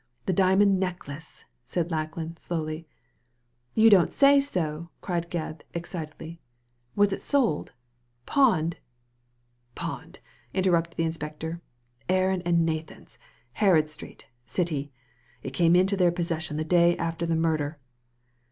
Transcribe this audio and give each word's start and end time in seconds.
The 0.25 0.33
diamond 0.33 0.79
necklace," 0.79 1.45
said 1.63 1.91
Lackland, 1.91 2.39
slowly. 2.39 2.87
"You 3.75 3.87
don't 3.91 4.11
say 4.11 4.39
so 4.41 4.89
I" 4.89 5.05
cried 5.05 5.29
Gebb, 5.29 5.61
excitedly." 5.75 6.41
Was 6.95 7.13
it 7.13 7.21
sold— 7.21 7.73
pawned 8.35 8.77
?""Pawned 9.75 10.19
I 10.23 10.57
'* 10.57 10.57
interrupted 10.57 10.97
the 10.97 11.03
inspector. 11.05 11.61
* 11.85 12.01
Aaron 12.09 12.41
and 12.47 12.65
Nathan's, 12.65 13.19
Harold 13.51 13.91
Street, 13.91 14.25
City. 14.47 14.91
It 15.43 15.51
came 15.51 15.75
into 15.75 15.95
their 15.95 16.11
possession 16.11 16.57
the 16.57 16.63
day 16.65 16.97
after 16.97 17.27
the 17.27 17.35
murder.' 17.35 17.77